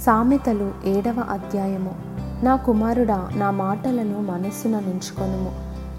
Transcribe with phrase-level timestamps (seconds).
[0.00, 1.90] సామెతలు ఏడవ అధ్యాయము.
[2.44, 5.52] నా కుమారుడా నా మాటలను మనస్సున నించుకొనుము.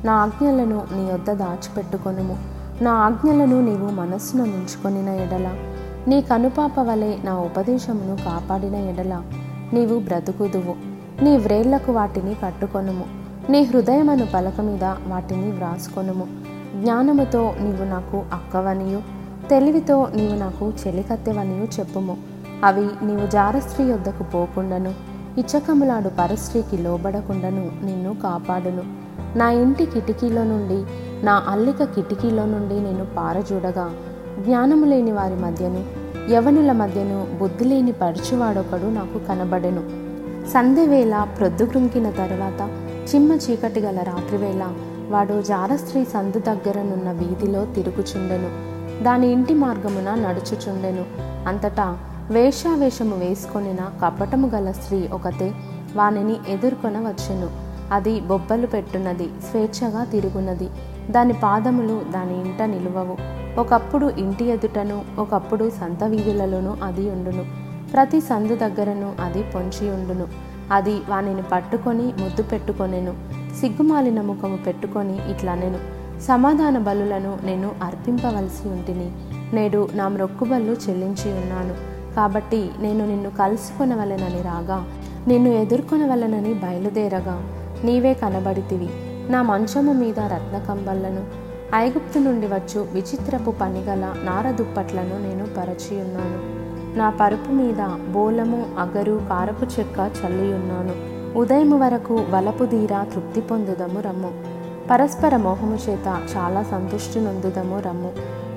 [0.05, 2.37] నా ఆజ్ఞలను నీ వద్ద దాచిపెట్టుకొనుము.
[2.83, 5.53] నా ఆజ్ఞలను నీవు మనస్సున నించుకొనిన ఎడల.
[6.07, 9.21] నీ కనుపాప వలె నా ఉపదేశమును కాపాడిన ఎడల.
[9.73, 10.75] నీవు బ్రతుకుదువు.
[11.23, 13.05] నీ వ్రేళ్ళకు వాటిని కట్టుకొనుము.
[13.51, 16.27] నీ హృదయమను పలక మీద వాటిని వ్రాసుకొనుము.
[16.81, 19.01] జ్ఞానముతో నీవు నాకు అక్కవనియు.
[19.49, 22.38] తెలివితో నీవు నాకు చెలికత్తెవనియు చెప్పుము.
[22.63, 24.93] అవి నీవు జారస్త్రీ యొద్దకు పోకుండాను.
[25.37, 28.83] ఇచ్చకములాడు పరస్త్రీకి లోబడకుండాను నిన్ను కాపాడును.
[29.37, 30.85] నా ఇంటి కిటికీలో నుండి
[31.25, 33.91] నా అల్లిక కిటికీలో నుండి నేను పారజూడగా.
[34.45, 35.83] జ్ఞానము లేని వారి మధ్యను
[36.31, 39.83] యవనుల మధ్యను బుద్ధి లేని పడుచువాడొకడు నాకు కనబడెను.
[40.49, 42.69] సంధ్యవేళ ప్రొద్దుకృంకిన తర్వాత
[43.15, 44.67] చిమ్మ చీకటి గల రాత్రివేళ
[45.09, 48.79] వాడు జారస్త్రీ సందు దగ్గరనున్న వీధిలో తిరుగుచుండెను.
[49.03, 51.05] దాని ఇంటి మార్గమున నడుచుచుండెను.
[51.47, 51.97] అంతటా
[52.31, 55.53] వేషావేషము వేసుకొనిన కపటము గల స్త్రీ ఒకతే
[55.95, 57.49] వానిని ఎదుర్కొన వచ్చెను
[57.91, 60.69] అది బొబ్బలు పెట్టున్నది స్వేచ్ఛగా తిరుగున్నది.
[61.11, 63.17] దాని పాదములు దాని ఇంట నిలువవు.
[63.61, 67.45] ఒకప్పుడు ఇంటి ఎదుటను ఒకప్పుడు సంత వీధులలోనూ అది ఉండును.
[67.93, 70.27] ప్రతి సందు దగ్గరను అది పొంచి ఉండును.
[70.71, 73.13] అది వానిని పట్టుకొని ముద్దు పెట్టుకొనెను.
[73.59, 75.79] సిగ్గుమాలిన ముఖము పెట్టుకొని ఇట్లనెను.
[76.21, 79.11] సమాధాన బలులను నేను అర్పింపవలసి ఉంటిని.
[79.55, 81.98] నేడు నా మ్రొక్కుబళ్ళు చెల్లించి ఉన్నాను.
[82.19, 84.87] కాబట్టి నేను నిన్ను కలుసుకొనవలెనని రాగా
[85.27, 87.43] నిన్ను ఎదుర్కొనవలనని బయలుదేరగా
[87.83, 88.89] నీవే కనబడితివి.
[89.31, 91.23] నా మంచము మీద రత్నకంబళ్ళను
[91.75, 96.59] ఐగుప్తు నుండి వచ్చు విచిత్రపు పనిగల నారదుప్పట్లను నేను పరచియున్నాను.
[96.97, 100.93] నా పరుపు మీద బోలము అగరు కారపు చెక్క చల్లియున్నాను.
[101.39, 104.31] ఉదయం వరకు వలపు దీరా తృప్తి పొందుదము రమ్ము.
[104.91, 108.11] పరస్పర మోహము చేత చాలా సంతుష్టి నొందుదము రమ్ము.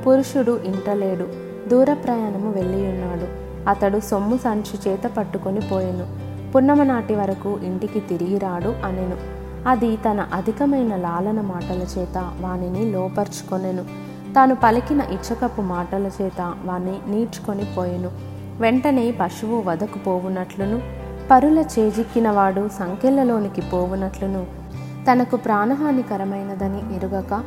[0.06, 1.28] పురుషుడు ఇంటలేడు
[1.68, 3.41] దూర ప్రయాణము వెళ్ళియున్నాడు.
[3.68, 6.32] అతడు సొమ్ము సంచి చేత పట్టుకొని పోయెను.
[6.52, 9.42] పున్నమ నాటి వరకు ఇంటికి తిరిగి రాడు అనెను.
[9.68, 13.84] అది తన అధికమైన లాలన మాటల చేత వానిని లోపర్చుకొనెను.
[14.34, 18.10] తాను పలికిన ఇచ్చకపు మాటల చేత వాణ్ణి నీడ్చుకొని పోయెను.
[18.58, 20.82] వెంటనే పశువు వదకు పోవునట్లును.
[21.30, 24.46] పరుల చేజిక్కినవాడు సంఖ్యలలోనికి పోవునట్లును.
[25.12, 27.44] తనకు ప్రాణహానికరమైనదని ఎరుగక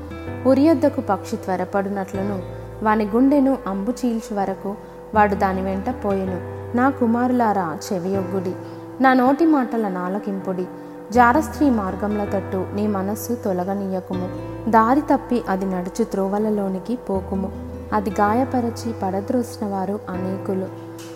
[0.47, 2.39] ఉరియొద్దకు పక్షి త్వరపడునట్లును.
[2.83, 4.75] వాని గుండెను అంబు చీల్చు వరకు
[5.15, 6.55] వాడు దాని వెంట పోయెను.
[6.77, 8.55] నా కుమారులారా చెవియొగ్గుడి.
[9.01, 10.67] నా నోటి మాటల నాలకింపుడి.
[11.11, 14.29] జారస్త్రీ మార్గంల తట్టు నీ మనస్సు తొలగనీయకుము.
[14.69, 17.51] దారి తప్పి అది నడుచు త్రోవలలోనికి పోకుము.
[17.93, 20.65] అది గాయపరచి పడద్రోసిన వారు అనేకులు.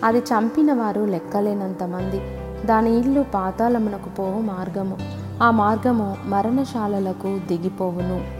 [0.04, 2.20] అది చంపిన వారు లెక్కలేనంతమంది
[2.66, 4.96] దాని ఇల్లు పాతాళమునకు పోవు మార్గము.
[5.42, 8.39] ఆ మార్గము మరణశాలలకు దిగిపోవును.